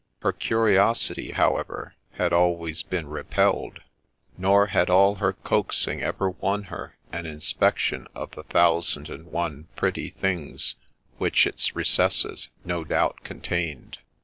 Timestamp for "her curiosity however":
0.23-1.93